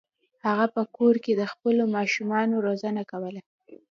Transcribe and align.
هغه 0.45 0.65
په 0.75 0.81
کور 0.97 1.15
کې 1.23 1.33
د 1.35 1.43
خپلو 1.51 1.83
ماشومانو 1.95 2.55
روزنه 2.67 3.01
کوله. 3.11 3.41